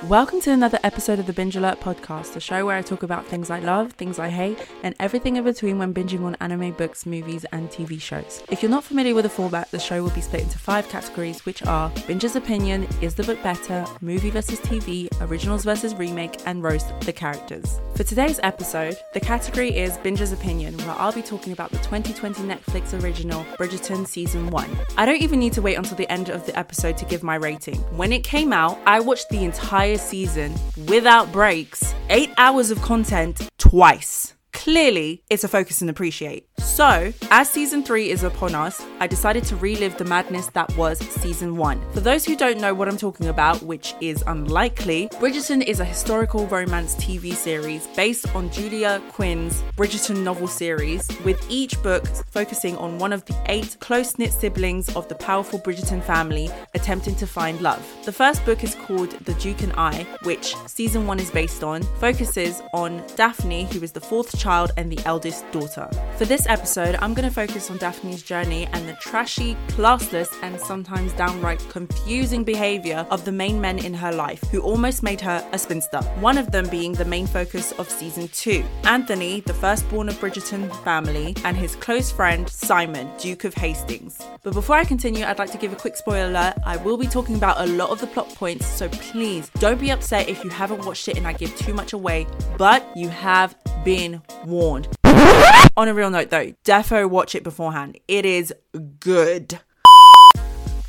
[0.00, 3.26] Welcome to another episode of the Binge Alert podcast, the show where I talk about
[3.26, 7.04] things I love, things I hate, and everything in between when binging on anime, books,
[7.04, 8.42] movies, and TV shows.
[8.50, 11.44] If you're not familiar with the format, the show will be split into five categories,
[11.44, 16.62] which are Binge's opinion, is the book better, movie versus TV, originals versus remake, and
[16.62, 17.78] roast the characters.
[17.94, 22.42] For today's episode, the category is Binge's opinion, where I'll be talking about the 2020
[22.44, 24.70] Netflix original Bridgerton season 1.
[24.96, 27.36] I don't even need to wait until the end of the episode to give my
[27.36, 27.76] rating.
[27.94, 30.54] When it came out, I watched the entire season
[30.88, 34.34] without breaks, 8 hours of content twice.
[34.52, 36.46] Clearly, it's a focus and appreciate.
[36.58, 40.98] So, as season 3 is upon us, I decided to relive the madness that was
[40.98, 41.92] season 1.
[41.92, 45.84] For those who don't know what I'm talking about, which is unlikely, Bridgerton is a
[45.84, 52.76] historical romance TV series based on Julia Quinn's Bridgerton novel series, with each book focusing
[52.76, 57.26] on one of the eight close knit siblings of the powerful Bridgerton family attempting to
[57.26, 57.84] find love.
[58.04, 61.82] The first book is called The Duke and I, which season 1 is based on,
[61.98, 65.88] focuses on Daphne, who is the fourth child and the eldest daughter.
[66.18, 70.58] For this episode, I'm going to focus on Daphne's journey and the trashy, classless, and
[70.60, 75.46] sometimes downright confusing behavior of the main men in her life, who almost made her
[75.52, 76.00] a spinster.
[76.20, 80.70] One of them being the main focus of season 2 Anthony, the firstborn of Bridgerton
[80.82, 84.18] family, and his close friend Simon, Duke of Hastings.
[84.42, 86.54] But before I continue, I'd like to give a quick spoiler alert.
[86.66, 89.90] I will be talking about a lot of the plot points, so please don't be
[89.90, 92.26] upset if you haven't watched it and I give too much away,
[92.58, 94.88] but you have been warned.
[95.76, 97.98] On a real note though, defo watch it beforehand.
[98.08, 98.52] It is
[99.00, 99.60] good.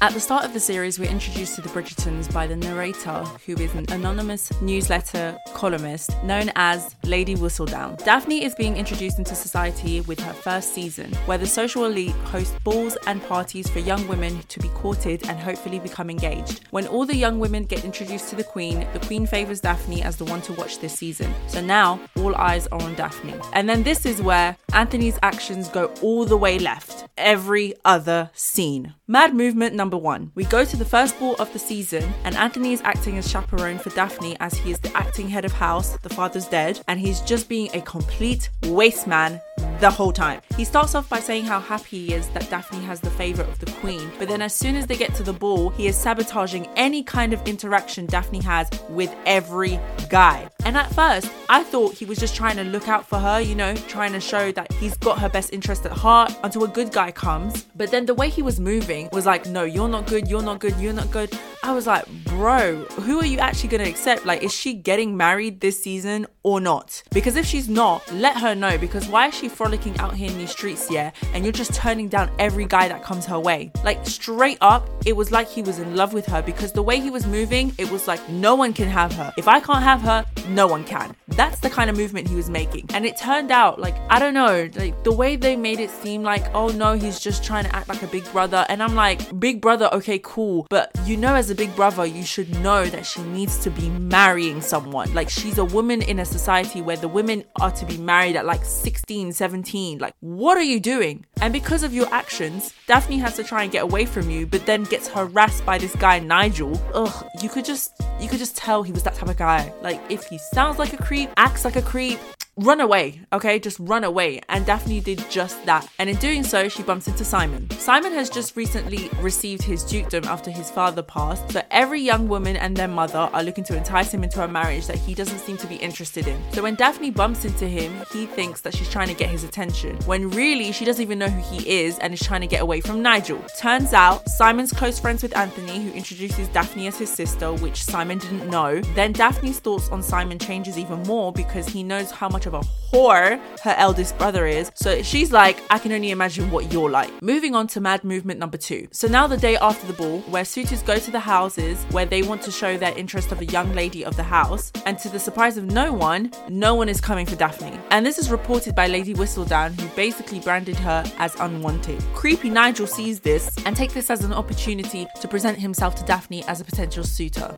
[0.03, 3.53] At the start of the series, we're introduced to the Bridgertons by the narrator, who
[3.53, 8.03] is an anonymous newsletter columnist known as Lady Whistledown.
[8.03, 12.53] Daphne is being introduced into society with her first season, where the social elite host
[12.65, 16.67] balls and parties for young women to be courted and hopefully become engaged.
[16.71, 20.17] When all the young women get introduced to the Queen, the Queen favours Daphne as
[20.17, 21.33] the one to watch this season.
[21.47, 23.35] So now, all eyes are on Daphne.
[23.53, 27.05] And then this is where Anthony's actions go all the way left.
[27.17, 28.95] Every other scene.
[29.13, 30.31] Mad movement number one.
[30.33, 33.77] We go to the first ball of the season, and Anthony is acting as chaperone
[33.77, 37.21] for Daphne as he is the acting head of house, the father's dead, and he's
[37.21, 39.39] just being a complete waste man
[39.79, 40.41] the whole time.
[40.55, 43.59] He starts off by saying how happy he is that Daphne has the favour of
[43.59, 46.67] the Queen, but then as soon as they get to the ball, he is sabotaging
[46.75, 50.47] any kind of interaction Daphne has with every guy.
[50.65, 53.55] And at first, I thought he was just trying to look out for her, you
[53.55, 56.93] know, trying to show that he's got her best interest at heart until a good
[56.93, 57.63] guy comes.
[57.75, 60.59] But then the way he was moving was like, no, you're not good, you're not
[60.59, 61.37] good, you're not good.
[61.63, 64.25] I was like, bro, who are you actually going to accept?
[64.25, 67.03] Like, is she getting married this season or not?
[67.11, 68.77] Because if she's not, let her know.
[68.77, 71.11] Because why is she frolicking out here in these streets, yeah?
[71.33, 73.71] And you're just turning down every guy that comes her way.
[73.83, 76.99] Like, straight up, it was like he was in love with her because the way
[76.99, 79.33] he was moving, it was like, no one can have her.
[79.37, 81.15] If I can't have her, no one can.
[81.29, 82.89] That's the kind of movement he was making.
[82.93, 86.23] And it turned out, like, I don't know, like, the way they made it seem
[86.23, 88.65] like, oh no, he's just trying to act like a big brother.
[88.69, 90.67] And I'm like, big brother, okay, cool.
[90.69, 93.89] But you know, as a big brother, you should know that she needs to be
[93.89, 95.13] marrying someone.
[95.13, 98.45] Like, she's a woman in a society where the women are to be married at
[98.45, 99.99] like 16, 17.
[99.99, 101.25] Like, what are you doing?
[101.41, 104.65] And because of your actions, Daphne has to try and get away from you, but
[104.65, 106.79] then gets harassed by this guy, Nigel.
[106.93, 109.73] Ugh, you could just, you could just tell he was that type of guy.
[109.81, 112.19] Like, if he sounds like a creep, acts like a creep,
[112.57, 113.57] run away, okay?
[113.57, 114.39] Just run away.
[114.49, 115.87] And Daphne did just that.
[115.97, 117.69] And in doing so, she bumps into Simon.
[117.71, 121.51] Simon has just recently received his dukedom after his father passed.
[121.51, 124.85] So every young woman and their mother are looking to entice him into a marriage
[124.87, 126.39] that he doesn't seem to be interested in.
[126.51, 129.97] So when Daphne bumps into him, he thinks that she's trying to get his attention,
[130.05, 132.81] when really she doesn't even know who he is and is trying to get away
[132.81, 133.43] from Nigel.
[133.57, 138.19] Turns out, Simon's close friends with Anthony, who introduces Daphne as his sister, which Simon
[138.19, 138.79] didn't know.
[138.93, 142.61] Then Daphne's thoughts on Simon changes even more because he knows how much of a
[142.91, 144.71] whore her eldest brother is.
[144.75, 147.09] So she's like, I can only imagine what you're like.
[147.21, 148.87] Moving on to mad movement number two.
[148.91, 152.21] So now the day after the ball, where suitors go to the houses where they
[152.21, 155.19] want to show their interest of a young lady of the house, and to the
[155.19, 157.79] surprise of no one, no one is coming for Daphne.
[157.91, 162.03] And this is reported by Lady Whistledown, who basically branded her as unwanted.
[162.13, 166.43] Creepy Nigel sees this and takes this as an opportunity to present himself to Daphne
[166.45, 167.57] as a potential suitor.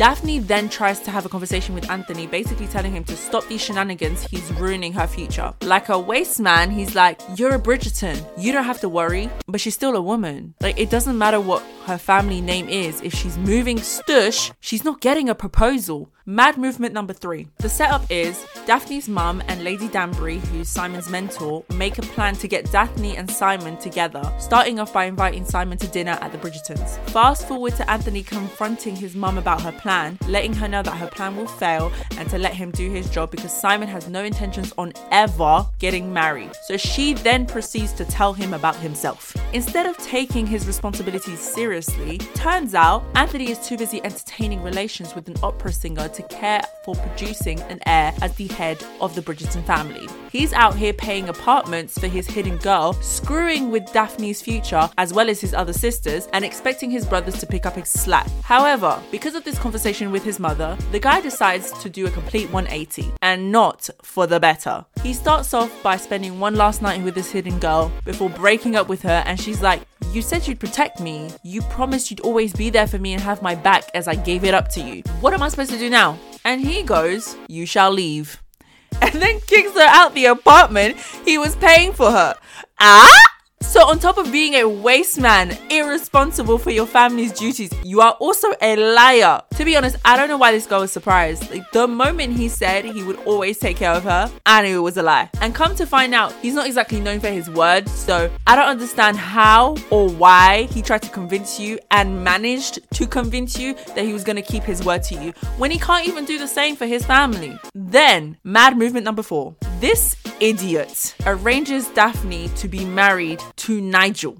[0.00, 3.60] Daphne then tries to have a conversation with Anthony, basically telling him to stop these
[3.60, 4.24] shenanigans.
[4.24, 5.52] He's ruining her future.
[5.60, 8.26] Like a waste man, he's like, You're a Bridgerton.
[8.38, 9.28] You don't have to worry.
[9.46, 10.54] But she's still a woman.
[10.62, 15.02] Like, it doesn't matter what her family name is, if she's moving stush, she's not
[15.02, 16.10] getting a proposal.
[16.30, 17.48] Mad movement number three.
[17.56, 22.46] The setup is Daphne's mum and Lady Danbury, who's Simon's mentor, make a plan to
[22.46, 27.04] get Daphne and Simon together, starting off by inviting Simon to dinner at the Bridgertons.
[27.10, 31.08] Fast forward to Anthony confronting his mum about her plan, letting her know that her
[31.08, 34.72] plan will fail and to let him do his job because Simon has no intentions
[34.78, 36.52] on ever getting married.
[36.68, 39.34] So she then proceeds to tell him about himself.
[39.52, 45.26] Instead of taking his responsibilities seriously, turns out Anthony is too busy entertaining relations with
[45.26, 49.64] an opera singer to care for producing an heir as the head of the Bridgerton
[49.64, 50.08] family.
[50.30, 55.28] He's out here paying apartments for his hidden girl, screwing with Daphne's future as well
[55.28, 58.28] as his other sisters, and expecting his brothers to pick up his slack.
[58.42, 62.50] However, because of this conversation with his mother, the guy decides to do a complete
[62.50, 64.84] 180 and not for the better.
[65.02, 68.88] He starts off by spending one last night with his hidden girl before breaking up
[68.88, 71.30] with her, and she's like, You said you'd protect me.
[71.42, 74.44] You promised you'd always be there for me and have my back as I gave
[74.44, 75.02] it up to you.
[75.20, 76.18] What am I supposed to do now?
[76.44, 78.42] And he goes, You shall leave.
[79.02, 82.34] And then kicks her out the apartment he was paying for her.
[82.78, 83.29] Ah!
[83.62, 88.12] So, on top of being a waste man, irresponsible for your family's duties, you are
[88.14, 89.40] also a liar.
[89.56, 91.48] To be honest, I don't know why this girl was surprised.
[91.52, 94.82] Like, the moment he said he would always take care of her, I knew it
[94.82, 95.30] was a lie.
[95.40, 98.68] And come to find out, he's not exactly known for his words, so I don't
[98.68, 104.04] understand how or why he tried to convince you and managed to convince you that
[104.04, 106.48] he was going to keep his word to you when he can't even do the
[106.48, 107.56] same for his family.
[107.74, 109.54] Then, mad movement number four.
[109.80, 114.36] This idiot arranges Daphne to be married to Nigel.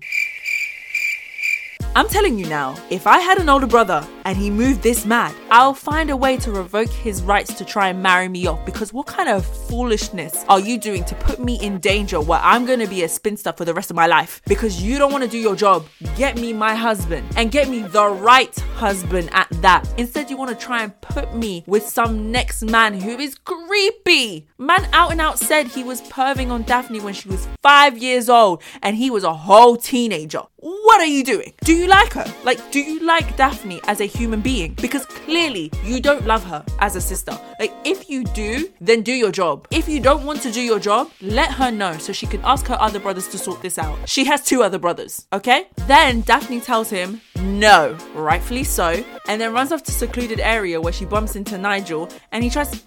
[1.96, 5.34] I'm telling you now, if I had an older brother and he moved this mad,
[5.50, 8.92] I'll find a way to revoke his rights to try and marry me off because
[8.92, 12.86] what kind of foolishness are you doing to put me in danger where I'm gonna
[12.86, 14.40] be a spinster for the rest of my life?
[14.46, 15.84] Because you don't wanna do your job,
[16.16, 19.92] get me my husband and get me the right husband at that.
[19.98, 24.46] Instead, you wanna try and put me with some next man who is creepy.
[24.58, 28.28] Man out and out said he was perving on Daphne when she was five years
[28.28, 30.42] old and he was a whole teenager.
[30.56, 31.54] What are you doing?
[31.64, 32.26] Do like her?
[32.44, 34.74] Like, do you like Daphne as a human being?
[34.74, 37.38] Because clearly you don't love her as a sister.
[37.58, 39.68] Like, if you do, then do your job.
[39.70, 42.66] If you don't want to do your job, let her know so she can ask
[42.66, 43.98] her other brothers to sort this out.
[44.08, 45.68] She has two other brothers, okay?
[45.86, 50.92] Then Daphne tells him no, rightfully so, and then runs off to secluded area where
[50.92, 52.84] she bumps into Nigel and he tries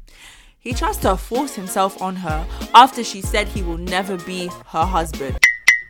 [0.58, 4.84] he tries to force himself on her after she said he will never be her
[4.84, 5.38] husband.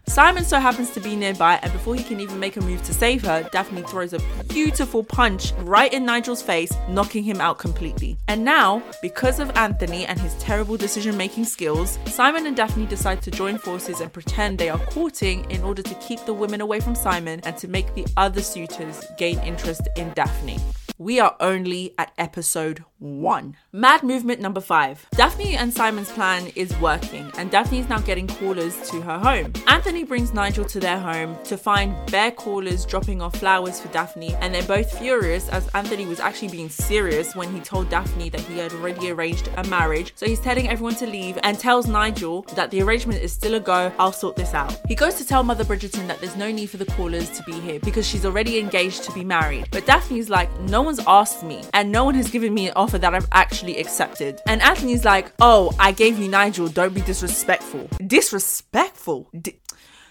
[0.09, 2.95] Simon so happens to be nearby, and before he can even make a move to
[2.95, 8.17] save her, Daphne throws a beautiful punch right in Nigel's face, knocking him out completely.
[8.27, 13.21] And now, because of Anthony and his terrible decision making skills, Simon and Daphne decide
[13.23, 16.81] to join forces and pretend they are courting in order to keep the women away
[16.81, 20.59] from Simon and to make the other suitors gain interest in Daphne.
[20.97, 23.57] We are only at episode one.
[23.73, 25.07] Mad movement number five.
[25.13, 29.53] Daphne and Simon's plan is working, and Daphne is now getting callers to her home.
[29.67, 34.35] Anthony brings Nigel to their home to find bare callers dropping off flowers for Daphne,
[34.37, 38.41] and they're both furious as Anthony was actually being serious when he told Daphne that
[38.41, 40.13] he had already arranged a marriage.
[40.17, 43.61] So he's telling everyone to leave and tells Nigel that the arrangement is still a
[43.61, 44.77] go, I'll sort this out.
[44.89, 47.59] He goes to tell Mother Bridgerton that there's no need for the callers to be
[47.61, 49.69] here because she's already engaged to be married.
[49.71, 52.88] But Daphne's like, no one's asked me, and no one has given me an offer
[52.97, 54.41] that I've actually accepted.
[54.47, 57.89] And Anthony's like, oh, I gave you Nigel, don't be disrespectful.
[58.07, 59.29] Disrespectful?
[59.39, 59.59] Di-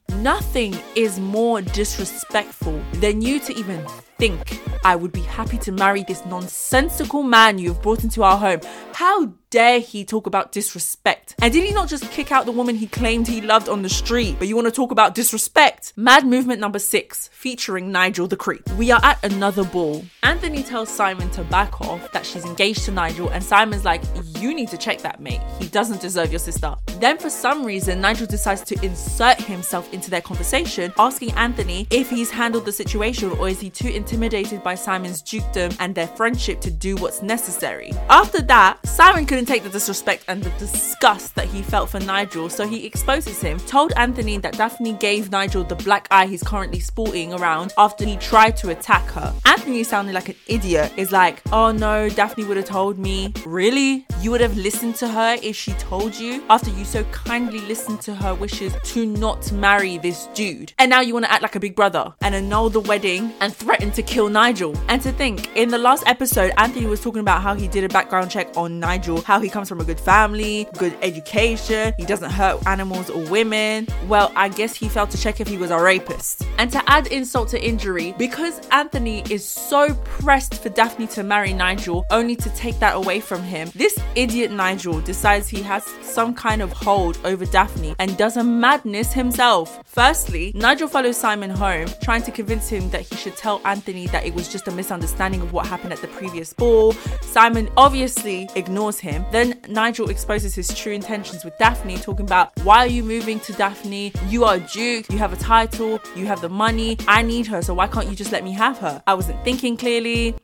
[0.10, 3.86] Nothing is more disrespectful than you to even
[4.18, 8.62] think I would be happy to marry this nonsensical man you've brought into our home.
[8.94, 11.36] How dare he talk about disrespect?
[11.42, 13.90] And did he not just kick out the woman he claimed he loved on the
[13.90, 14.36] street?
[14.40, 15.94] But you want to talk about disrespect?
[15.96, 18.70] Mad movement number six, featuring Nigel the Creep.
[18.72, 20.04] We are at another ball.
[20.24, 24.02] Anthony tells Simon to back off, that she's engaged to Nigel, and Simon's like,
[24.40, 25.42] You need to check that, mate.
[25.60, 26.76] He doesn't deserve your sister.
[27.00, 32.10] Then, for some reason, Nigel decides to insert himself into their conversation, asking Anthony if
[32.10, 36.60] he's handled the situation or is he too intimidated by Simon's dukedom and their friendship
[36.62, 37.94] to do what's necessary.
[38.10, 42.50] After that, Simon couldn't take the disrespect and the disgust that he felt for Nigel,
[42.50, 46.80] so he exposes him, told Anthony that Daphne gave Nigel the black eye he's currently
[46.80, 49.32] sporting around after he tried to attack her.
[49.46, 53.32] Anthony, sounded like an idiot, is like, Oh no, Daphne would have told me.
[53.46, 54.08] Really?
[54.22, 58.02] You would have listened to her if she told you after you so kindly listened
[58.02, 60.74] to her wishes to not marry this dude.
[60.80, 63.56] And now you want to act like a big brother and annul the wedding and
[63.56, 64.76] threaten to kill Nigel.
[64.88, 67.90] And to think, in the last episode, Anthony was talking about how he did a
[67.90, 72.32] background check on Nigel, how he comes from a good family, good education, he doesn't
[72.32, 73.86] hurt animals or women.
[74.08, 76.48] Well, I guess he failed to check if he was a rapist.
[76.58, 81.52] And to add insult to injury, because Anthony is so pressed for Daphne to marry
[81.52, 86.34] Nigel, only to take that away from him, this idiot Nigel decides he has some
[86.34, 89.82] kind of hold over Daphne and does a madness himself.
[89.84, 94.26] Firstly, Nigel follows Simon home, trying to convince him that he should tell Anthony that
[94.26, 96.94] it was just a misunderstanding of what happened at the previous ball.
[97.22, 99.17] Simon obviously ignores him.
[99.32, 103.54] Then Nigel exposes his true intentions with Daphne, talking about why are you moving to
[103.54, 104.14] Daphne?
[104.28, 106.98] You are a duke, you have a title, you have the money.
[107.08, 109.02] I need her, so why can't you just let me have her?
[109.08, 110.36] I wasn't thinking clearly.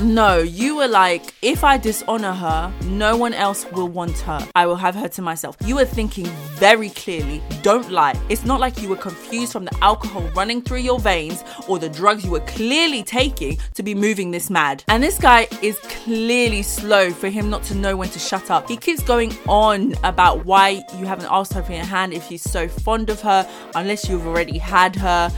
[0.00, 4.46] No, you were like, if I dishonor her, no one else will want her.
[4.54, 5.56] I will have her to myself.
[5.64, 7.42] You were thinking very clearly.
[7.62, 8.14] Don't lie.
[8.28, 11.88] It's not like you were confused from the alcohol running through your veins or the
[11.88, 14.84] drugs you were clearly taking to be moving this mad.
[14.86, 18.68] And this guy is clearly slow for him not to know when to shut up.
[18.68, 22.42] He keeps going on about why you haven't asked her for your hand if he's
[22.42, 25.28] so fond of her, unless you've already had her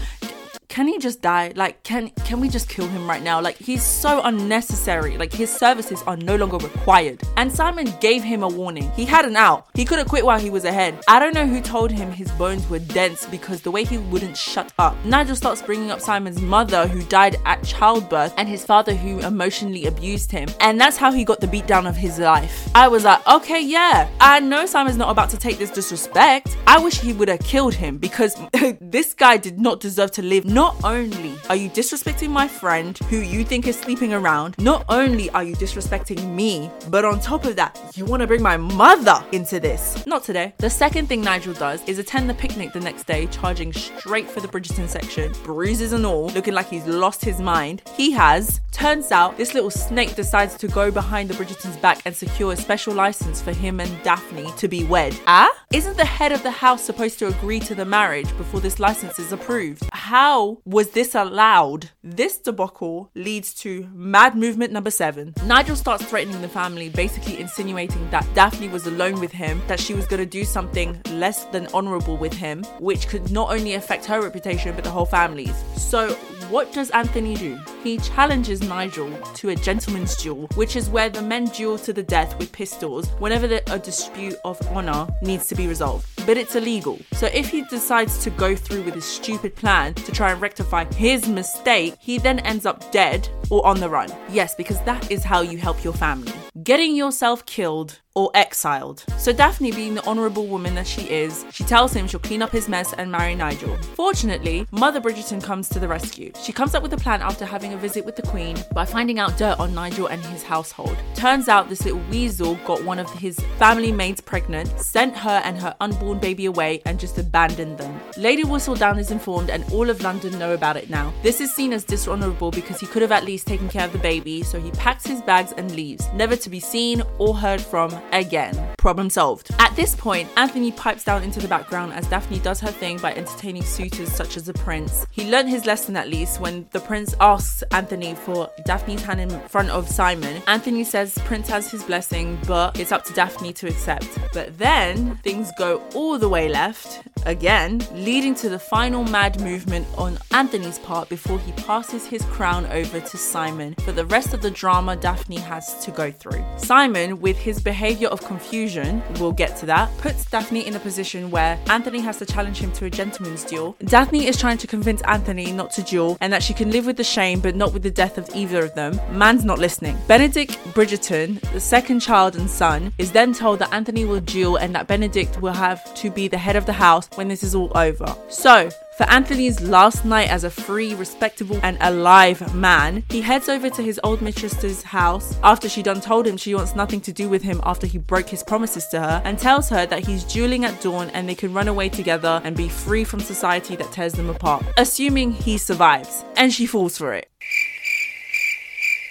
[0.70, 1.52] can he just die?
[1.56, 3.40] Like, can can we just kill him right now?
[3.40, 5.18] Like, he's so unnecessary.
[5.18, 7.20] Like, his services are no longer required.
[7.36, 8.88] And Simon gave him a warning.
[8.92, 9.66] He had an out.
[9.74, 10.94] He could have quit while he was ahead.
[11.08, 14.36] I don't know who told him his bones were dense because the way he wouldn't
[14.36, 14.96] shut up.
[15.04, 19.86] Nigel starts bringing up Simon's mother who died at childbirth and his father who emotionally
[19.86, 20.48] abused him.
[20.60, 22.68] And that's how he got the beatdown of his life.
[22.76, 24.08] I was like, okay, yeah.
[24.20, 26.56] I know Simon's not about to take this disrespect.
[26.68, 28.36] I wish he would have killed him because
[28.80, 30.44] this guy did not deserve to live.
[30.60, 35.30] Not only are you disrespecting my friend who you think is sleeping around, not only
[35.30, 39.24] are you disrespecting me, but on top of that, you want to bring my mother
[39.32, 40.04] into this.
[40.06, 40.52] Not today.
[40.58, 44.40] The second thing Nigel does is attend the picnic the next day, charging straight for
[44.40, 47.80] the Bridgerton section, bruises and all, looking like he's lost his mind.
[47.96, 48.60] He has.
[48.70, 52.56] Turns out this little snake decides to go behind the Bridgerton's back and secure a
[52.56, 55.18] special license for him and Daphne to be wed.
[55.26, 55.50] Ah?
[55.72, 59.18] Isn't the head of the house supposed to agree to the marriage before this license
[59.18, 59.84] is approved?
[59.92, 61.90] How was this allowed?
[62.02, 65.34] This debacle leads to mad movement number seven.
[65.44, 69.94] Nigel starts threatening the family, basically insinuating that Daphne was alone with him, that she
[69.94, 74.04] was going to do something less than honorable with him, which could not only affect
[74.06, 75.54] her reputation but the whole family's.
[75.76, 76.14] So,
[76.50, 77.58] what does Anthony do?
[77.84, 82.02] He challenges Nigel to a gentleman's duel, which is where the men duel to the
[82.02, 86.06] death with pistols whenever a dispute of honor needs to be resolved.
[86.26, 86.98] But it's illegal.
[87.12, 90.84] So if he decides to go through with his stupid plan to try and rectify
[90.92, 94.10] his mistake, he then ends up dead or on the run.
[94.28, 96.32] Yes, because that is how you help your family.
[96.62, 99.02] Getting yourself killed or exiled.
[99.16, 102.50] So Daphne, being the honourable woman that she is, she tells him she'll clean up
[102.50, 103.78] his mess and marry Nigel.
[103.94, 106.30] Fortunately, Mother Bridgerton comes to the rescue.
[106.42, 109.18] She comes up with a plan after having a visit with the Queen by finding
[109.18, 110.98] out dirt on Nigel and his household.
[111.14, 115.58] Turns out this little weasel got one of his family maids pregnant, sent her and
[115.58, 117.98] her unborn baby away, and just abandoned them.
[118.18, 121.10] Lady Whistledown is informed, and all of London know about it now.
[121.22, 123.98] This is seen as dishonourable because he could have at least taken care of the
[123.98, 127.90] baby, so he packs his bags and leaves, never to be seen or heard from
[128.12, 128.74] again.
[128.76, 129.50] Problem solved.
[129.58, 133.14] At this point, Anthony pipes down into the background as Daphne does her thing by
[133.14, 135.06] entertaining suitors such as the prince.
[135.10, 139.40] He learned his lesson at least when the prince asks Anthony for Daphne's hand in
[139.48, 140.42] front of Simon.
[140.46, 144.08] Anthony says Prince has his blessing, but it's up to Daphne to accept.
[144.32, 149.86] But then things go all the way left again, leading to the final mad movement
[149.96, 154.42] on Anthony's part before he passes his crown over to Simon for the rest of
[154.42, 156.44] the drama Daphne has to go through.
[156.56, 161.30] Simon, with his behavior of confusion, we'll get to that, puts Daphne in a position
[161.30, 163.76] where Anthony has to challenge him to a gentleman's duel.
[163.84, 166.96] Daphne is trying to convince Anthony not to duel and that she can live with
[166.96, 168.98] the shame but not with the death of either of them.
[169.10, 169.98] Man's not listening.
[170.06, 174.74] Benedict Bridgerton, the second child and son, is then told that Anthony will duel and
[174.74, 177.72] that Benedict will have to be the head of the house when this is all
[177.74, 178.16] over.
[178.28, 183.70] So, for Anthony's last night as a free, respectable, and alive man, he heads over
[183.70, 187.26] to his old mistress's house after she done told him she wants nothing to do
[187.26, 190.66] with him after he broke his promises to her and tells her that he's dueling
[190.66, 194.12] at dawn and they can run away together and be free from society that tears
[194.12, 196.22] them apart, assuming he survives.
[196.36, 197.30] And she falls for it.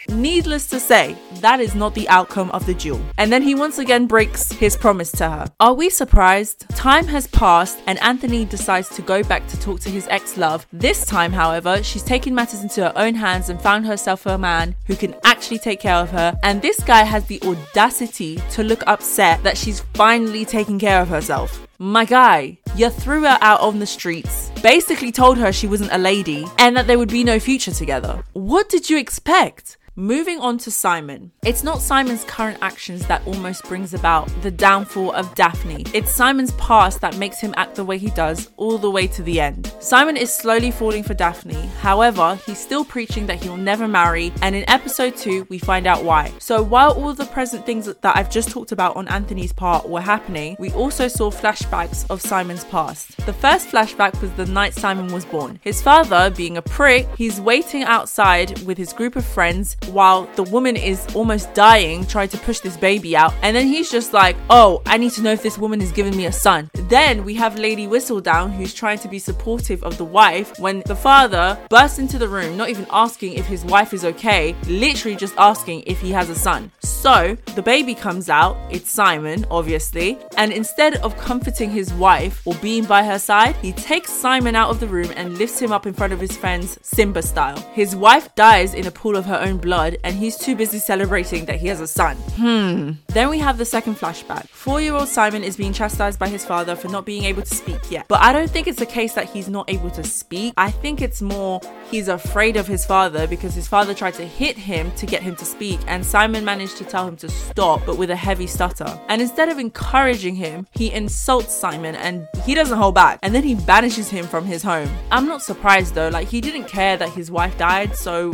[0.09, 3.01] Needless to say, that is not the outcome of the duel.
[3.17, 5.51] And then he once again breaks his promise to her.
[5.59, 6.67] Are we surprised?
[6.75, 10.65] Time has passed, and Anthony decides to go back to talk to his ex love.
[10.73, 14.75] This time, however, she's taken matters into her own hands and found herself a man
[14.85, 16.37] who can actually take care of her.
[16.43, 21.07] And this guy has the audacity to look upset that she's finally taking care of
[21.07, 21.65] herself.
[21.81, 25.97] My guy, you threw her out on the streets, basically told her she wasn't a
[25.97, 28.21] lady and that there would be no future together.
[28.33, 29.77] What did you expect?
[29.99, 31.33] Moving on to Simon.
[31.43, 35.83] It's not Simon's current actions that almost brings about the downfall of Daphne.
[35.93, 39.21] It's Simon's past that makes him act the way he does all the way to
[39.21, 39.73] the end.
[39.81, 41.67] Simon is slowly falling for Daphne.
[41.81, 46.05] However, he's still preaching that he'll never marry, and in episode 2, we find out
[46.05, 46.31] why.
[46.39, 49.99] So, while all the present things that I've just talked about on Anthony's part were
[49.99, 53.17] happening, we also saw flashbacks of Simon's past.
[53.25, 55.59] The first flashback was the night Simon was born.
[55.61, 60.43] His father, being a prick, he's waiting outside with his group of friends while the
[60.43, 63.33] woman is almost dying trying to push this baby out.
[63.41, 66.15] And then he's just like, oh, I need to know if this woman is giving
[66.15, 66.69] me a son.
[66.73, 70.95] Then we have Lady Whistledown who's trying to be supportive of the wife when the
[70.95, 75.35] father bursts into the room, not even asking if his wife is okay, literally just
[75.37, 76.71] asking if he has a son.
[76.79, 82.55] So the baby comes out, it's Simon, obviously, and instead of comforting his wife or
[82.55, 85.85] being by her side, he takes Simon out of the room and lifts him up
[85.85, 87.57] in front of his friends, Simba style.
[87.73, 90.77] His wife dies in a pool of her own blood blood and he's too busy
[90.77, 92.17] celebrating that he has a son.
[92.35, 92.91] Hmm.
[93.07, 94.47] Then we have the second flashback.
[94.49, 97.55] Four year old Simon is being chastised by his father for not being able to
[97.55, 98.05] speak yet.
[98.09, 100.53] But I don't think it's a case that he's not able to speak.
[100.57, 104.57] I think it's more he's afraid of his father because his father tried to hit
[104.57, 107.97] him to get him to speak and Simon managed to tell him to stop but
[107.97, 108.91] with a heavy stutter.
[109.07, 113.43] And instead of encouraging him, he insults Simon and he doesn't hold back and then
[113.43, 114.89] he banishes him from his home.
[115.09, 118.33] I'm not surprised though, like he didn't care that his wife died, so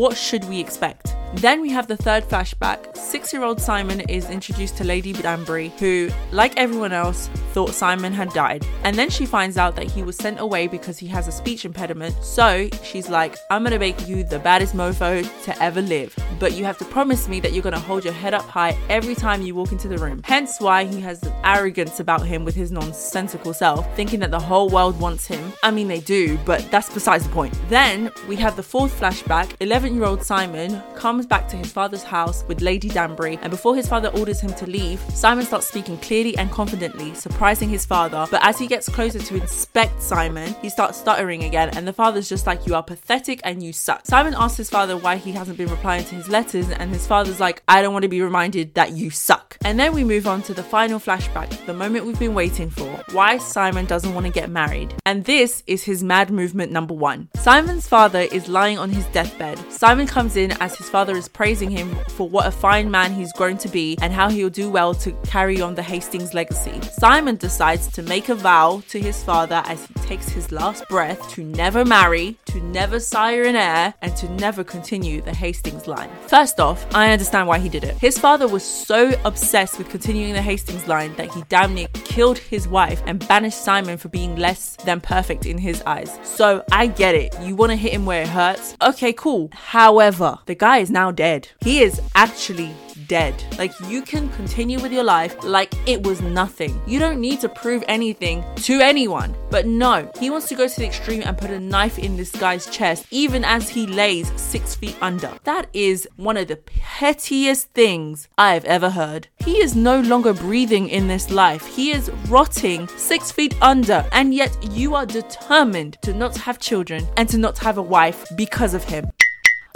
[0.00, 0.73] what should we expect?
[0.74, 1.23] expect.
[1.36, 2.96] Then we have the third flashback.
[2.96, 8.12] Six year old Simon is introduced to Lady Danbury, who, like everyone else, thought Simon
[8.12, 8.64] had died.
[8.84, 11.64] And then she finds out that he was sent away because he has a speech
[11.64, 12.14] impediment.
[12.22, 16.16] So she's like, I'm gonna make you the baddest mofo to ever live.
[16.38, 19.14] But you have to promise me that you're gonna hold your head up high every
[19.14, 20.22] time you walk into the room.
[20.24, 24.40] Hence why he has the arrogance about him with his nonsensical self, thinking that the
[24.40, 25.52] whole world wants him.
[25.62, 27.54] I mean, they do, but that's besides the point.
[27.68, 31.72] Then we have the fourth flashback 11 year old Simon comes comes back to his
[31.72, 35.66] father's house with Lady Danbury, and before his father orders him to leave, Simon starts
[35.66, 38.26] speaking clearly and confidently, surprising his father.
[38.30, 42.28] But as he gets closer to inspect Simon, he starts stuttering again, and the father's
[42.28, 44.04] just like, You are pathetic and you suck.
[44.04, 47.40] Simon asks his father why he hasn't been replying to his letters, and his father's
[47.40, 49.56] like, I don't want to be reminded that you suck.
[49.64, 53.02] And then we move on to the final flashback, the moment we've been waiting for
[53.12, 54.94] why Simon doesn't want to get married.
[55.06, 57.30] And this is his mad movement number one.
[57.36, 59.58] Simon's father is lying on his deathbed.
[59.72, 63.32] Simon comes in as his father is praising him for what a fine man he's
[63.32, 66.80] grown to be and how he'll do well to carry on the Hastings legacy.
[66.98, 71.28] Simon decides to make a vow to his father as he takes his last breath
[71.30, 76.10] to never marry, to never sire an heir, and to never continue the Hastings line.
[76.26, 77.96] First off, I understand why he did it.
[77.98, 82.38] His father was so obsessed with continuing the Hastings line that he damn near killed
[82.38, 86.18] his wife and banished Simon for being less than perfect in his eyes.
[86.22, 87.34] So I get it.
[87.40, 88.76] You want to hit him where it hurts?
[88.82, 89.50] Okay, cool.
[89.52, 91.48] However, the guy is now now dead.
[91.60, 92.74] He is actually
[93.06, 93.34] dead.
[93.58, 96.80] Like you can continue with your life like it was nothing.
[96.86, 99.36] You don't need to prove anything to anyone.
[99.50, 102.32] But no, he wants to go to the extreme and put a knife in this
[102.32, 105.30] guy's chest, even as he lays six feet under.
[105.44, 109.28] That is one of the pettiest things I've ever heard.
[109.44, 111.66] He is no longer breathing in this life.
[111.66, 117.06] He is rotting six feet under, and yet you are determined to not have children
[117.18, 119.04] and to not have a wife because of him.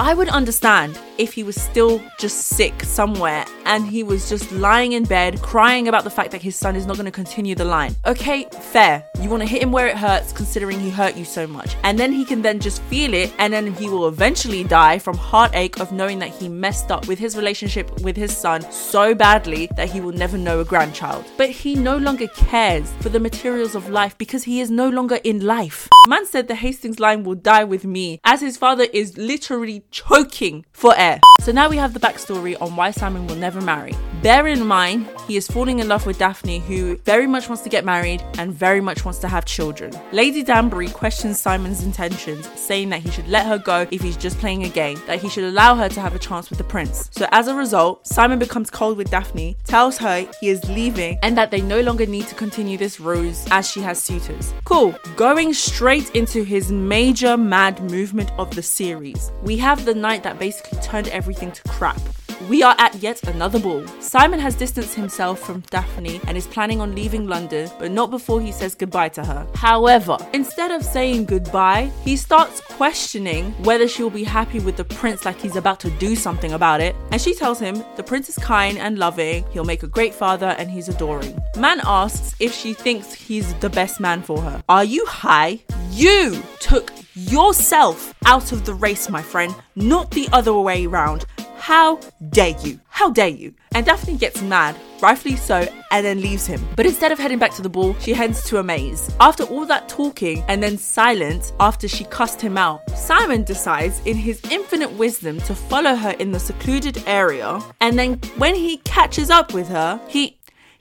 [0.00, 4.92] I would understand if he was still just sick somewhere and he was just lying
[4.92, 7.64] in bed crying about the fact that his son is not going to continue the
[7.64, 7.96] line.
[8.06, 9.04] Okay, fair.
[9.20, 11.74] You want to hit him where it hurts considering he hurt you so much.
[11.82, 15.16] And then he can then just feel it and then he will eventually die from
[15.16, 19.68] heartache of knowing that he messed up with his relationship with his son so badly
[19.74, 21.24] that he will never know a grandchild.
[21.36, 25.18] But he no longer cares for the materials of life because he is no longer
[25.24, 25.88] in life.
[26.06, 30.64] Man said the Hastings line will die with me as his father is literally choking
[30.72, 31.20] for air.
[31.40, 33.94] So now we have the backstory on why Simon will never marry.
[34.22, 37.68] Bear in mind, he is falling in love with Daphne, who very much wants to
[37.68, 39.92] get married and very much wants to have children.
[40.12, 44.38] Lady Danbury questions Simon's intentions, saying that he should let her go if he's just
[44.38, 47.08] playing a game, that he should allow her to have a chance with the prince.
[47.12, 51.38] So as a result, Simon becomes cold with Daphne, tells her he is leaving, and
[51.38, 54.52] that they no longer need to continue this ruse as she has suitors.
[54.64, 54.94] Cool.
[55.14, 60.24] Going straight into his major mad movement of the series, we have have the night
[60.24, 62.00] that basically turned everything to crap.
[62.48, 63.86] We are at yet another ball.
[64.00, 68.40] Simon has distanced himself from Daphne and is planning on leaving London, but not before
[68.40, 69.46] he says goodbye to her.
[69.54, 74.84] However, instead of saying goodbye, he starts questioning whether she will be happy with the
[74.84, 76.96] prince like he's about to do something about it.
[77.12, 80.54] And she tells him the prince is kind and loving, he'll make a great father,
[80.58, 81.40] and he's adoring.
[81.56, 84.62] Man asks if she thinks he's the best man for her.
[84.68, 85.60] Are you high?
[85.90, 91.26] You took yourself out of the race, my friend, not the other way around.
[91.56, 91.96] How
[92.30, 92.80] dare you?
[92.88, 93.52] How dare you?
[93.72, 96.66] And Daphne gets mad, rightfully so, and then leaves him.
[96.76, 99.14] But instead of heading back to the ball, she heads to a maze.
[99.20, 104.16] After all that talking and then silence after she cussed him out, Simon decides, in
[104.16, 107.60] his infinite wisdom, to follow her in the secluded area.
[107.80, 110.37] And then when he catches up with her, he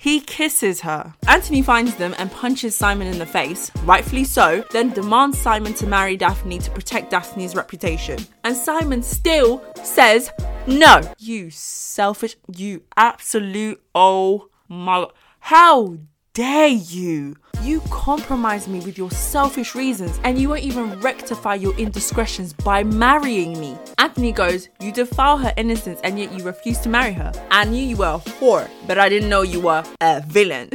[0.07, 1.13] he kisses her.
[1.27, 5.85] Anthony finds them and punches Simon in the face, rightfully so, then demands Simon to
[5.85, 8.17] marry Daphne to protect Daphne's reputation.
[8.45, 10.31] And Simon still says
[10.65, 11.01] no.
[11.17, 15.07] You selfish, you absolute, oh my,
[15.39, 15.97] how
[16.37, 17.35] dare you?
[17.63, 22.83] You compromise me with your selfish reasons and you won't even rectify your indiscretions by
[22.83, 23.75] marrying me.
[23.97, 27.31] Anthony goes, You defile her innocence and yet you refuse to marry her.
[27.49, 30.69] I knew you were a whore, but I didn't know you were a villain.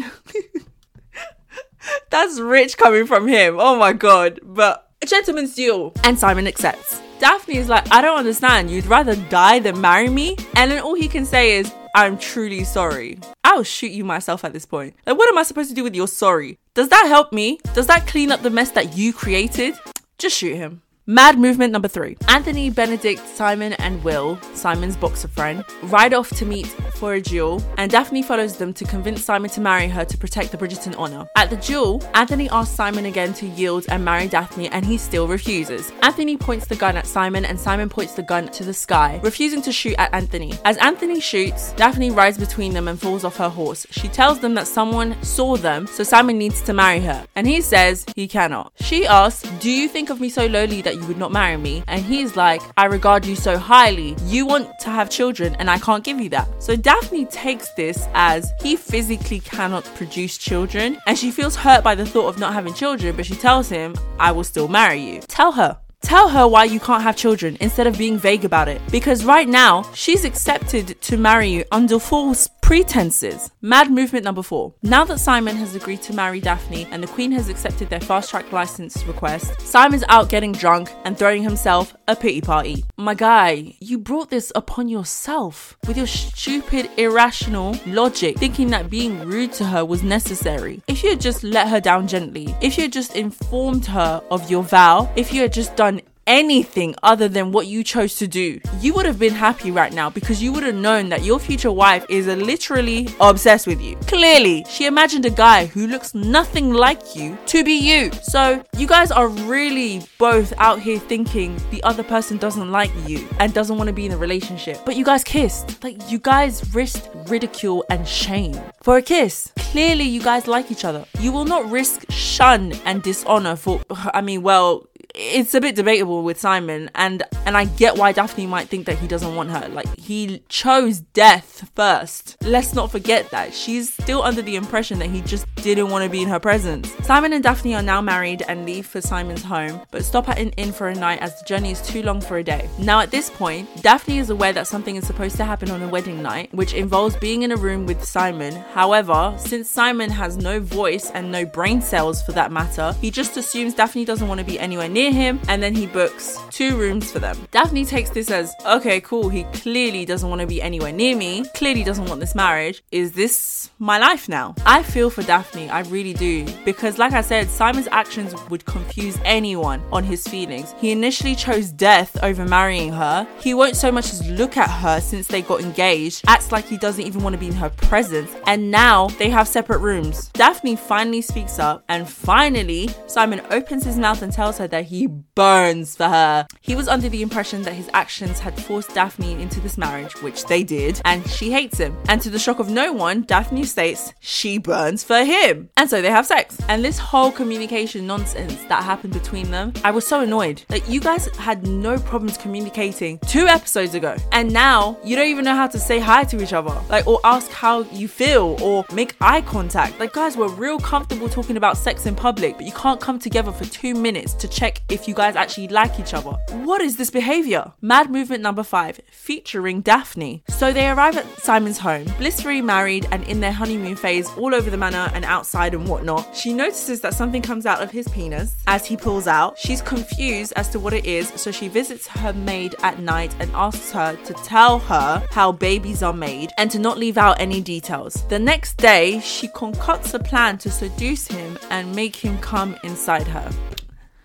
[2.10, 3.60] That's rich coming from him.
[3.60, 4.40] Oh my god.
[4.42, 5.92] But a gentleman's duel.
[6.02, 7.00] And Simon accepts.
[7.20, 8.68] Daphne is like, I don't understand.
[8.68, 10.36] You'd rather die than marry me?
[10.56, 13.18] And then all he can say is, I'm truly sorry.
[13.44, 14.94] I'll shoot you myself at this point.
[15.06, 16.58] Like, what am I supposed to do with your sorry?
[16.72, 17.58] Does that help me?
[17.74, 19.74] Does that clean up the mess that you created?
[20.16, 20.80] Just shoot him.
[21.06, 22.16] Mad movement number three.
[22.28, 27.60] Anthony, Benedict, Simon, and Will, Simon's boxer friend, ride off to meet for a duel,
[27.76, 31.26] and Daphne follows them to convince Simon to marry her to protect the Bridgerton honour.
[31.34, 35.26] At the duel, Anthony asks Simon again to yield and marry Daphne, and he still
[35.26, 35.90] refuses.
[36.02, 39.60] Anthony points the gun at Simon, and Simon points the gun to the sky, refusing
[39.62, 40.54] to shoot at Anthony.
[40.64, 43.88] As Anthony shoots, Daphne rides between them and falls off her horse.
[43.90, 47.60] She tells them that someone saw them, so Simon needs to marry her, and he
[47.60, 48.72] says he cannot.
[48.76, 51.56] She asks, Do you think of me so lowly that that you would not marry
[51.56, 51.82] me.
[51.88, 54.14] And he's like, I regard you so highly.
[54.26, 56.62] You want to have children and I can't give you that.
[56.62, 61.94] So Daphne takes this as he physically cannot produce children and she feels hurt by
[61.94, 65.20] the thought of not having children, but she tells him, I will still marry you.
[65.28, 65.78] Tell her.
[66.02, 68.82] Tell her why you can't have children instead of being vague about it.
[68.90, 73.50] Because right now, she's accepted to marry you under false pretenses.
[73.60, 74.72] Mad movement number four.
[74.82, 78.30] Now that Simon has agreed to marry Daphne and the Queen has accepted their fast
[78.30, 82.84] track license request, Simon's out getting drunk and throwing himself a pity party.
[82.96, 89.20] My guy, you brought this upon yourself with your stupid, irrational logic, thinking that being
[89.20, 90.82] rude to her was necessary.
[90.86, 94.50] If you had just let her down gently, if you had just informed her of
[94.50, 98.60] your vow, if you had just done anything other than what you chose to do,
[98.80, 101.72] you would have been happy right now because you would have known that your future
[101.72, 103.96] wife is literally obsessed with you.
[104.06, 108.10] Clearly, she imagined a guy who looks nothing like you to be you.
[108.22, 113.26] So, you guys are really both out here thinking the other person doesn't like you
[113.40, 114.80] and doesn't want to be in a relationship.
[114.84, 115.82] But you guys kissed.
[115.82, 119.52] Like, you guys risked ridicule and shame for a kiss.
[119.56, 121.04] Clearly, you guys like each other.
[121.18, 126.22] You will not risk shun and dishonor for, I mean, well, it's a bit debatable
[126.22, 129.68] with Simon and and I get why Daphne might think that he doesn't want her.
[129.68, 132.36] Like he chose death first.
[132.42, 133.52] Let's not forget that.
[133.52, 136.92] She's still under the impression that he just didn't want to be in her presence.
[137.04, 140.50] Simon and Daphne are now married and leave for Simon's home, but stop at an
[140.50, 142.68] inn for a night as the journey is too long for a day.
[142.78, 145.88] Now at this point, Daphne is aware that something is supposed to happen on the
[145.88, 148.54] wedding night, which involves being in a room with Simon.
[148.72, 153.36] However, since Simon has no voice and no brain cells for that matter, he just
[153.36, 156.76] assumes Daphne doesn't want to be anywhere near near him and then he books two
[156.76, 157.36] rooms for them.
[157.50, 159.28] Daphne takes this as okay, cool.
[159.28, 162.84] He clearly doesn't want to be anywhere near me, clearly doesn't want this marriage.
[162.92, 164.54] Is this my life now?
[164.64, 166.46] I feel for Daphne, I really do.
[166.64, 170.74] Because, like I said, Simon's actions would confuse anyone on his feelings.
[170.78, 173.26] He initially chose death over marrying her.
[173.40, 176.76] He won't so much as look at her since they got engaged, acts like he
[176.76, 180.28] doesn't even want to be in her presence, and now they have separate rooms.
[180.34, 184.91] Daphne finally speaks up, and finally, Simon opens his mouth and tells her that he
[185.34, 186.46] burns for her.
[186.60, 190.44] He was under the impression that his actions had forced Daphne into this marriage, which
[190.44, 191.96] they did, and she hates him.
[192.08, 195.70] And to the shock of no one, Daphne states she burns for him.
[195.76, 196.58] And so they have sex.
[196.68, 200.62] And this whole communication nonsense that happened between them, I was so annoyed.
[200.68, 204.16] Like, you guys had no problems communicating two episodes ago.
[204.32, 207.20] And now you don't even know how to say hi to each other, like, or
[207.24, 209.98] ask how you feel, or make eye contact.
[209.98, 213.52] Like, guys, we're real comfortable talking about sex in public, but you can't come together
[213.52, 216.30] for two minutes to check if you guys actually like each other.
[216.64, 217.72] What is this behavior?
[217.80, 220.42] Mad movement number five, featuring Daphne.
[220.48, 224.70] So they arrive at Simon's home, blissfully married and in their honeymoon phase, all over
[224.70, 226.36] the manor and outside and whatnot.
[226.36, 229.58] She notices that something comes out of his penis as he pulls out.
[229.58, 233.50] She's confused as to what it is, so she visits her maid at night and
[233.54, 237.60] asks her to tell her how babies are made and to not leave out any
[237.60, 238.26] details.
[238.28, 243.26] The next day, she concocts a plan to seduce him and make him come inside
[243.26, 243.50] her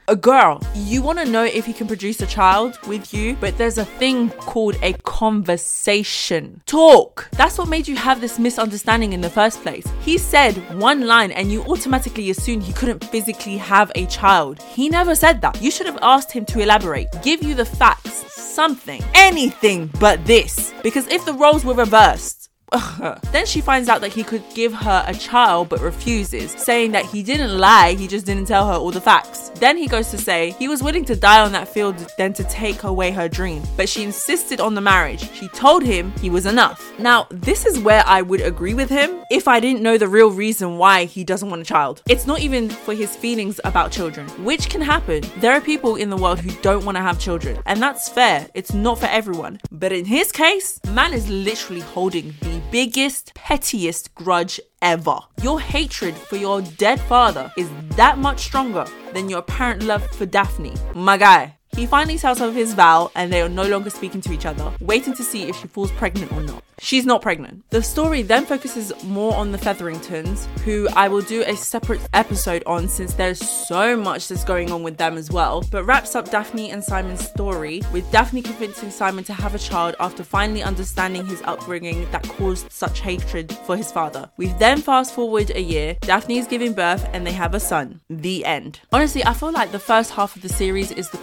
[0.10, 3.58] a girl, you want to know if he can produce a child with you, but
[3.58, 6.62] there's a thing called a conversation.
[6.65, 7.28] Talk.
[7.34, 9.86] That's what made you have this misunderstanding in the first place.
[10.02, 14.62] He said one line and you automatically assumed he couldn't physically have a child.
[14.62, 15.62] He never said that.
[15.62, 20.74] You should have asked him to elaborate, give you the facts, something, anything but this.
[20.84, 22.46] Because if the roles were reversed,
[23.32, 27.06] then she finds out that he could give her a child but refuses, saying that
[27.06, 29.49] he didn't lie, he just didn't tell her all the facts.
[29.56, 32.43] Then he goes to say he was willing to die on that field than to
[32.45, 35.32] take away her dream, but she insisted on the marriage.
[35.34, 36.93] She told him he was enough.
[36.99, 40.32] Now, this is where I would agree with him if I didn't know the real
[40.32, 42.01] reason why he doesn't want a child.
[42.10, 45.23] It's not even for his feelings about children, which can happen.
[45.38, 48.47] There are people in the world who don't want to have children, and that's fair.
[48.53, 49.60] It's not for everyone.
[49.71, 55.19] But in his case, man is literally holding the biggest, pettiest grudge ever.
[55.41, 60.25] Your hatred for your dead father is that much stronger than your apparent love for
[60.25, 60.73] Daphne.
[60.93, 61.57] My guy.
[61.77, 64.47] He finally tells her of his vow and they are no longer speaking to each
[64.47, 66.63] other, waiting to see if she falls pregnant or not.
[66.79, 67.63] She's not pregnant.
[67.71, 72.63] The story then focuses more on the Featheringtons, who I will do a separate episode
[72.67, 76.29] on since there's so much that's going on with them as well, but wraps up
[76.29, 81.25] Daphne and Simon's story with Daphne convincing Simon to have a child after finally understanding
[81.25, 84.29] his upbringing that caused such hatred for his father.
[84.37, 88.01] We then fast forward a year, Daphne is giving birth and they have a son.
[88.09, 88.81] The end.
[88.91, 91.17] Honestly, I feel like the first half of the series is the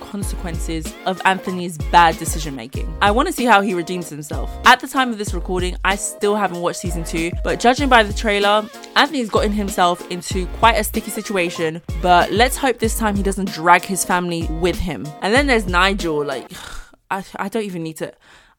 [0.44, 2.94] consequences of Anthony's bad decision making.
[3.00, 4.50] I want to see how he redeems himself.
[4.66, 7.30] At the time of this recording, I still haven't watched season two.
[7.42, 11.80] But judging by the trailer, Anthony's gotten himself into quite a sticky situation.
[12.02, 15.06] But let's hope this time he doesn't drag his family with him.
[15.22, 16.22] And then there's Nigel.
[16.24, 16.50] Like,
[17.10, 18.12] I, I don't even need to.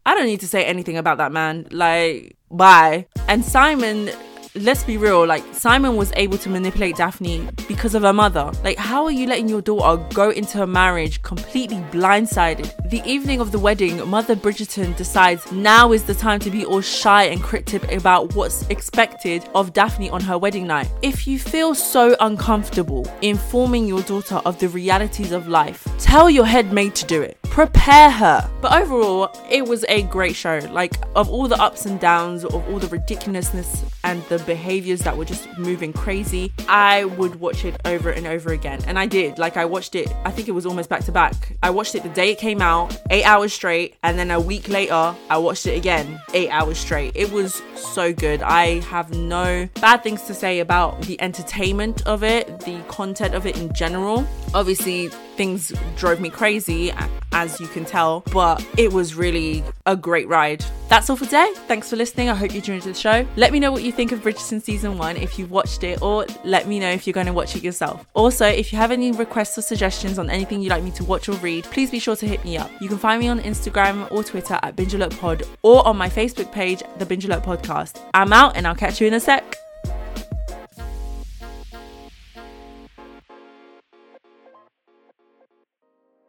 [0.07, 1.67] I don't need to say anything about that man.
[1.71, 3.07] Like, bye.
[3.27, 4.09] And Simon
[4.55, 8.51] let's be real, like Simon was able to manipulate Daphne because of her mother.
[8.63, 12.89] Like, how are you letting your daughter go into a marriage completely blindsided?
[12.89, 16.81] The evening of the wedding, Mother Bridgerton decides now is the time to be all
[16.81, 20.89] shy and cryptic about what's expected of Daphne on her wedding night.
[21.01, 26.45] If you feel so uncomfortable informing your daughter of the realities of life, tell your
[26.45, 27.37] head maid to do it.
[27.43, 28.49] Prepare her.
[28.61, 30.59] But overall, it was a great show.
[30.71, 35.17] Like, of all the ups and downs, of all the ridiculousness and the behaviors that
[35.17, 38.81] were just moving crazy, I would watch it over and over again.
[38.87, 39.37] And I did.
[39.37, 41.57] Like, I watched it, I think it was almost back to back.
[41.63, 43.95] I watched it the day it came out, eight hours straight.
[44.03, 47.13] And then a week later, I watched it again, eight hours straight.
[47.15, 48.41] It was so good.
[48.41, 53.45] I have no bad things to say about the entertainment of it, the content of
[53.45, 54.27] it in general.
[54.53, 56.91] Obviously, things drove me crazy,
[57.31, 60.63] as you can tell, but it was really a great ride.
[60.87, 61.51] That's all for today.
[61.67, 62.29] Thanks for listening.
[62.29, 63.27] I hope you enjoyed the show.
[63.35, 66.25] Let me know what you think of Bridgerton season one if you've watched it, or
[66.43, 68.05] let me know if you're going to watch it yourself.
[68.13, 71.27] Also, if you have any requests or suggestions on anything you'd like me to watch
[71.27, 72.71] or read, please be sure to hit me up.
[72.79, 76.51] You can find me on Instagram or Twitter at Binge Pod or on my Facebook
[76.51, 77.99] page, The Binge Podcast.
[78.13, 79.64] I'm out and I'll catch you in a sec.